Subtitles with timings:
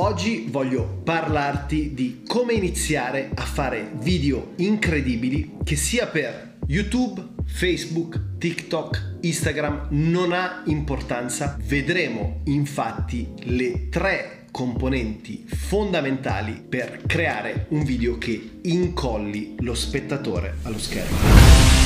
[0.00, 8.38] Oggi voglio parlarti di come iniziare a fare video incredibili che sia per YouTube, Facebook,
[8.38, 11.58] TikTok, Instagram, non ha importanza.
[11.62, 20.78] Vedremo infatti le tre componenti fondamentali per creare un video che incolli lo spettatore allo
[20.78, 21.79] schermo.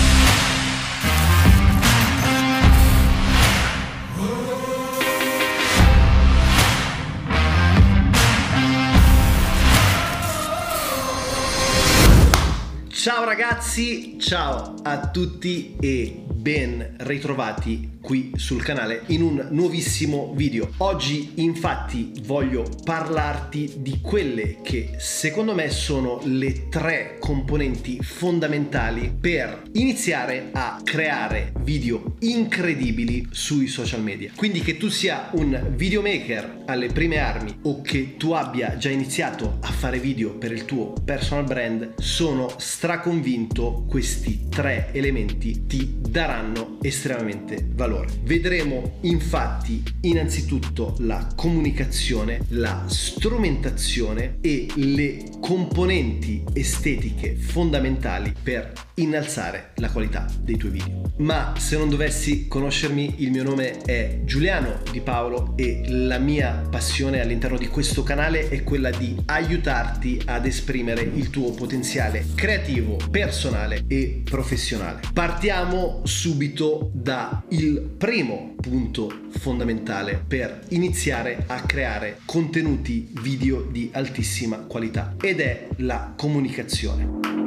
[13.36, 20.71] Ragazzi, ciao a tutti e ben ritrovati qui sul canale in un nuovissimo video.
[20.76, 29.63] Oggi infatti voglio parlarti di quelle che secondo me sono le tre componenti fondamentali per
[29.72, 34.33] iniziare a creare video incredibili sui social media.
[34.36, 39.56] Quindi che tu sia un videomaker alle prime armi o che tu abbia già iniziato
[39.62, 46.78] a fare video per il tuo personal brand, sono straconvinto questi tre elementi ti daranno
[46.82, 48.09] estremamente valore valore.
[48.23, 59.91] Vedremo infatti innanzitutto la comunicazione, la strumentazione e le componenti estetiche fondamentali per innalzare la
[59.91, 61.12] qualità dei tuoi video.
[61.17, 66.67] Ma se non dovessi conoscermi, il mio nome è Giuliano Di Paolo e la mia
[66.69, 72.98] passione all'interno di questo canale è quella di aiutarti ad esprimere il tuo potenziale creativo,
[73.11, 75.03] personale e professionale.
[75.12, 84.59] Partiamo subito da il primo punto fondamentale per iniziare a creare contenuti video di altissima
[84.59, 87.44] qualità ed è la comunicazione.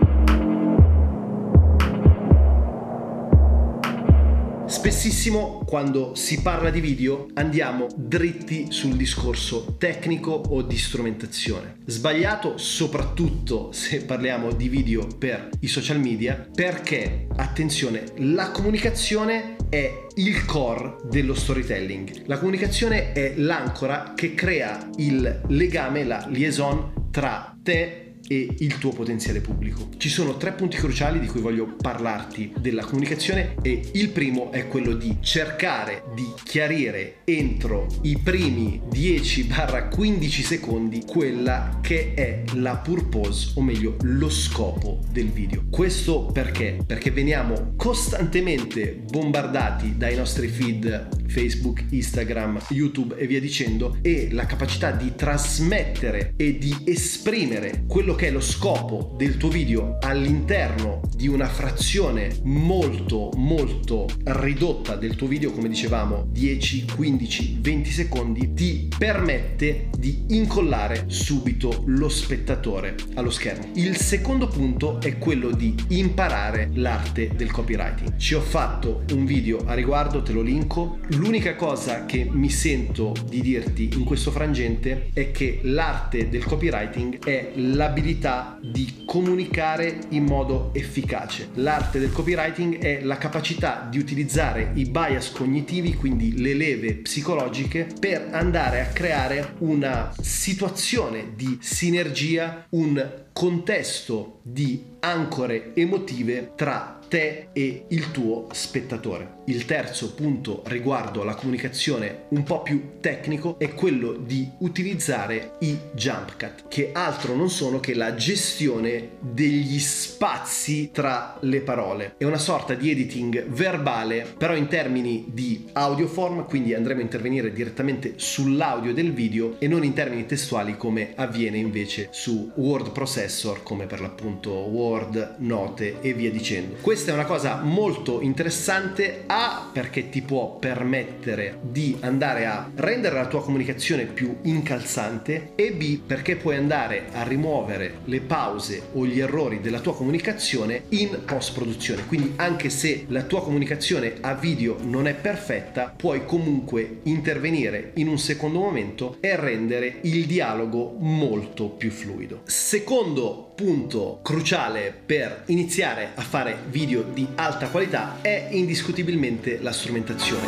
[4.77, 11.77] Spessissimo quando si parla di video andiamo dritti sul discorso tecnico o di strumentazione.
[11.85, 20.05] Sbagliato soprattutto se parliamo di video per i social media perché, attenzione, la comunicazione è
[20.13, 22.27] il core dello storytelling.
[22.27, 28.91] La comunicazione è l'ancora che crea il legame, la liaison tra te e il tuo
[28.91, 29.89] potenziale pubblico.
[29.97, 34.67] Ci sono tre punti cruciali di cui voglio parlarti della comunicazione e il primo è
[34.67, 43.51] quello di cercare di chiarire entro i primi 10-15 secondi quella che è la purpose
[43.55, 45.63] o meglio lo scopo del video.
[45.69, 46.77] Questo perché?
[46.85, 54.45] Perché veniamo costantemente bombardati dai nostri feed Facebook, Instagram, YouTube e via dicendo e la
[54.45, 61.01] capacità di trasmettere e di esprimere quello che è lo scopo del tuo video all'interno
[61.15, 68.53] di una frazione molto molto ridotta del tuo video come dicevamo 10 15 20 secondi
[68.53, 73.71] ti permette di incollare subito lo spettatore allo schermo.
[73.75, 78.15] Il secondo punto è quello di imparare l'arte del copywriting.
[78.17, 83.13] Ci ho fatto un video a riguardo te lo linko l'unica cosa che mi sento
[83.27, 90.25] di dirti in questo frangente è che l'arte del copywriting è l'abilità di comunicare in
[90.25, 91.49] modo efficace.
[91.55, 97.87] L'arte del copywriting è la capacità di utilizzare i bias cognitivi, quindi le leve psicologiche,
[97.99, 107.49] per andare a creare una situazione di sinergia, un contesto di ancore emotive tra te
[107.53, 109.36] e il tuo spettatore.
[109.49, 115.77] Il terzo punto riguardo alla comunicazione un po' più tecnico è quello di utilizzare i
[115.93, 122.15] jump cut, che altro non sono che la gestione degli spazi tra le parole.
[122.17, 127.03] È una sorta di editing verbale, però in termini di audio form, quindi andremo a
[127.03, 132.91] intervenire direttamente sull'audio del video e non in termini testuali come avviene invece su word
[132.91, 136.75] processor come per l'appunto Word, note e via dicendo.
[136.81, 139.23] Questa è una cosa molto interessante
[139.71, 145.99] Perché ti può permettere di andare a rendere la tua comunicazione più incalzante e B
[145.99, 151.53] perché puoi andare a rimuovere le pause o gli errori della tua comunicazione in post
[151.53, 152.05] produzione.
[152.05, 158.07] Quindi anche se la tua comunicazione a video non è perfetta, puoi comunque intervenire in
[158.07, 162.41] un secondo momento e rendere il dialogo molto più fluido.
[162.45, 170.45] Secondo punto cruciale per iniziare a fare video di alta qualità è indiscutibilmente la strumentazione.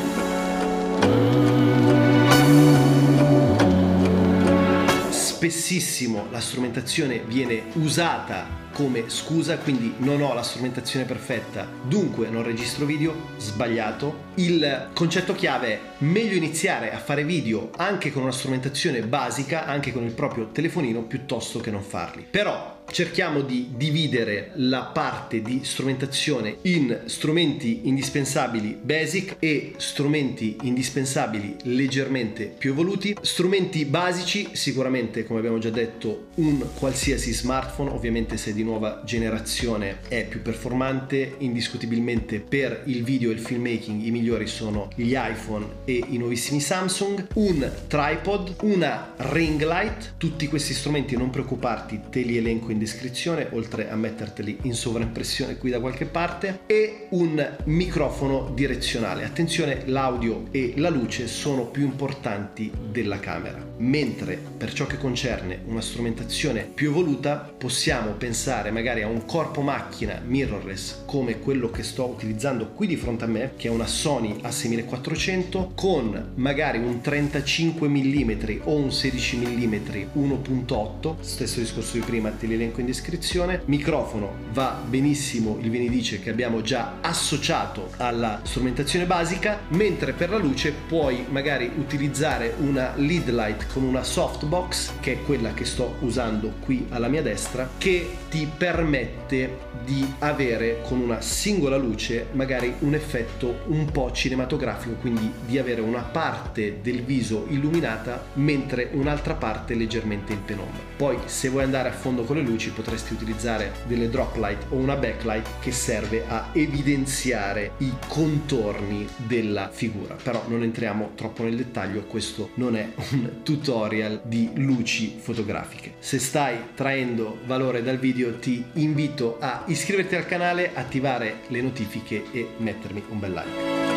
[5.09, 12.44] Spessissimo la strumentazione viene usata come scusa, quindi non ho la strumentazione perfetta, dunque non
[12.44, 14.27] registro video, sbagliato.
[14.35, 19.91] Il concetto chiave è meglio iniziare a fare video anche con una strumentazione basica, anche
[19.91, 22.27] con il proprio telefonino, piuttosto che non farli.
[22.29, 31.56] Però cerchiamo di dividere la parte di strumentazione in strumenti indispensabili basic e strumenti indispensabili
[31.63, 33.15] leggermente più evoluti.
[33.21, 40.00] Strumenti basici, sicuramente come abbiamo già detto, un qualsiasi smartphone, ovviamente se di nuova generazione
[40.07, 45.65] è più performante, indiscutibilmente per il video e il filmmaking i migliori sono gli iPhone
[45.85, 52.21] e i nuovissimi Samsung, un tripod, una ring light, tutti questi strumenti non preoccuparti, te
[52.21, 57.57] li elenco in descrizione, oltre a metterteli in sovraimpressione qui da qualche parte, e un
[57.65, 59.23] microfono direzionale.
[59.23, 63.63] Attenzione, l'audio e la luce sono più importanti della camera.
[63.77, 69.61] Mentre per ciò che concerne una strumentazione più evoluta, possiamo pensare magari a un corpo
[69.61, 73.87] macchina mirrorless come quello che sto utilizzando qui di fronte a me, che è una
[73.87, 78.31] Sony A6400 con magari un 35 mm
[78.63, 79.73] o un 16 mm
[80.15, 83.62] 1.8, stesso discorso di prima, te li elenco in descrizione.
[83.66, 90.38] Microfono va benissimo il Venidice che abbiamo già associato alla strumentazione basica, mentre per la
[90.38, 95.95] luce puoi magari utilizzare una lead light con una softbox, che è quella che sto
[96.01, 102.74] usando qui alla mia destra, che ti permette di avere con una singola luce magari
[102.80, 109.33] un effetto un po' cinematografico, quindi di avere una parte del viso illuminata mentre un'altra
[109.33, 110.81] parte leggermente in penombra.
[110.95, 114.75] Poi se vuoi andare a fondo con le luci potresti utilizzare delle drop light o
[114.75, 120.15] una backlight che serve a evidenziare i contorni della figura.
[120.21, 125.94] Però non entriamo troppo nel dettaglio, questo non è un tutorial di luci fotografiche.
[126.00, 132.25] Se stai traendo valore dal video ti invito a iscriverti al canale, attivare le notifiche
[132.31, 133.88] e mettermi un bel like.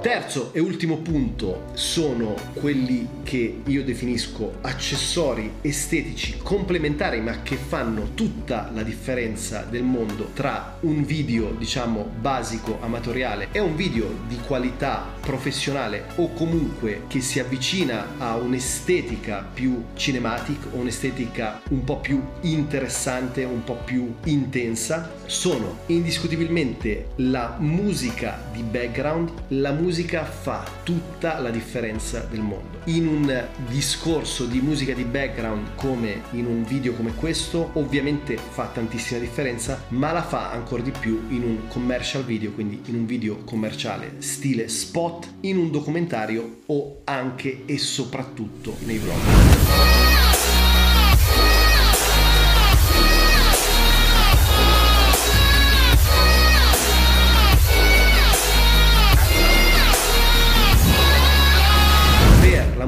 [0.00, 8.14] Terzo e ultimo punto sono quelli che io definisco accessori estetici complementari ma che fanno
[8.14, 14.38] tutta la differenza del mondo tra un video diciamo basico amatoriale e un video di
[14.46, 21.98] qualità professionale o comunque che si avvicina a un'estetica più cinematic o un'estetica un po'
[21.98, 30.24] più interessante, un po' più intensa sono indiscutibilmente la musica di background, la musica musica
[30.24, 32.78] fa tutta la differenza del mondo.
[32.84, 38.66] In un discorso di musica di background come in un video come questo, ovviamente fa
[38.66, 43.06] tantissima differenza, ma la fa ancora di più in un commercial video, quindi in un
[43.06, 50.09] video commerciale stile spot, in un documentario o anche e soprattutto nei vlog.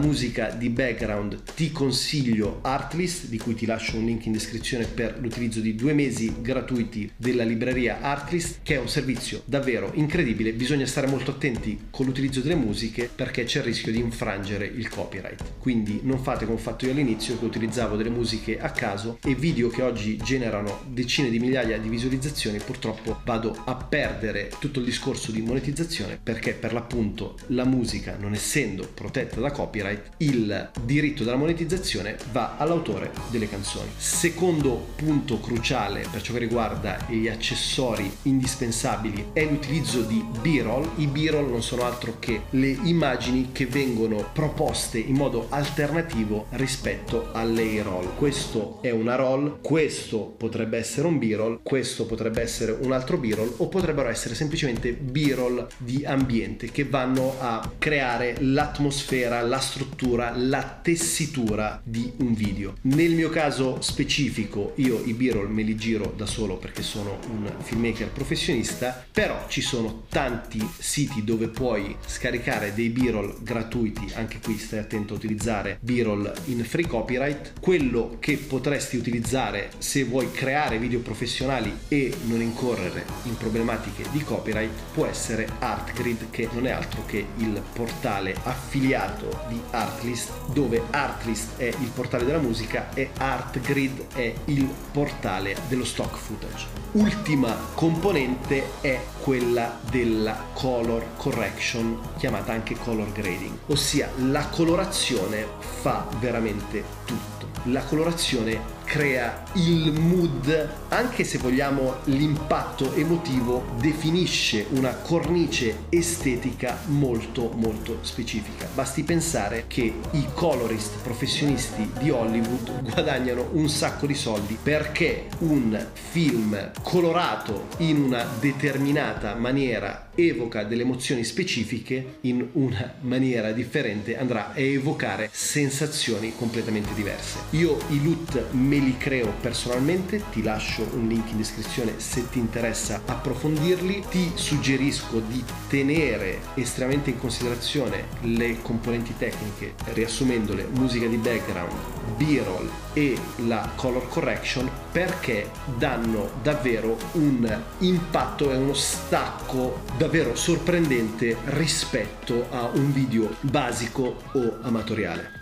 [0.02, 5.18] Musica di background ti consiglio Artlist di cui ti lascio un link in descrizione per
[5.20, 10.52] l'utilizzo di due mesi gratuiti della libreria Artlist che è un servizio davvero incredibile.
[10.52, 14.88] Bisogna stare molto attenti con l'utilizzo delle musiche perché c'è il rischio di infrangere il
[14.88, 15.58] copyright.
[15.58, 19.34] Quindi non fate come ho fatto io all'inizio che utilizzavo delle musiche a caso e
[19.34, 22.58] video che oggi generano decine di migliaia di visualizzazioni.
[22.58, 28.32] Purtroppo vado a perdere tutto il discorso di monetizzazione perché per l'appunto la musica non
[28.32, 33.90] essendo protetta da copyright copyright, il diritto della monetizzazione va all'autore delle canzoni.
[33.96, 40.90] Secondo punto cruciale per ciò che riguarda gli accessori indispensabili è l'utilizzo di B-roll.
[40.96, 47.30] I B-roll non sono altro che le immagini che vengono proposte in modo alternativo rispetto
[47.32, 48.16] alle A-roll.
[48.16, 53.54] Questo è una roll, questo potrebbe essere un B-roll, questo potrebbe essere un altro B-roll
[53.58, 60.32] o potrebbero essere semplicemente B-roll di ambiente che vanno a creare l'atmosfera, la struttura struttura,
[60.36, 62.74] la tessitura di un video.
[62.82, 67.50] Nel mio caso specifico io i b-roll me li giro da solo perché sono un
[67.60, 74.56] filmmaker professionista, però ci sono tanti siti dove puoi scaricare dei b-roll gratuiti, anche qui
[74.56, 77.54] stai attento a utilizzare b-roll in free copyright.
[77.60, 84.22] Quello che potresti utilizzare se vuoi creare video professionali e non incorrere in problematiche di
[84.22, 90.82] copyright può essere Artgrid che non è altro che il portale affiliato di Artlist, dove
[90.90, 96.66] Artlist è il portale della musica e Artgrid è il portale dello stock footage.
[96.92, 106.06] Ultima componente è quella della color correction, chiamata anche color grading, ossia la colorazione fa
[106.18, 107.48] veramente tutto.
[107.66, 117.52] La colorazione crea il mood, anche se vogliamo l'impatto emotivo, definisce una cornice estetica molto
[117.54, 118.68] molto specifica.
[118.74, 125.86] Basti pensare che i colorist professionisti di Hollywood guadagnano un sacco di soldi perché un
[125.94, 134.52] film colorato in una determinata maniera evoca delle emozioni specifiche in una maniera differente andrà
[134.52, 137.38] a evocare sensazioni completamente diverse.
[137.50, 142.38] Io i loot me li creo personalmente, ti lascio un link in descrizione se ti
[142.38, 151.16] interessa approfondirli, ti suggerisco di tenere estremamente in considerazione le componenti tecniche riassumendole musica di
[151.16, 151.72] background,
[152.16, 153.16] b-roll e
[153.46, 162.66] la color correction perché danno davvero un impatto e uno stacco davvero sorprendente rispetto a
[162.66, 165.40] un video basico o amatoriale.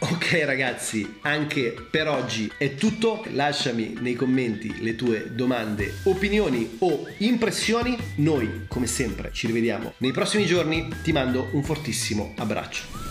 [0.00, 3.24] Ok ragazzi, anche per oggi è tutto.
[3.32, 7.96] Lasciami nei commenti le tue domande, opinioni o impressioni.
[8.16, 10.88] Noi, come sempre, ci rivediamo nei prossimi giorni.
[11.02, 13.07] Ti mando un fortissimo abbraccio.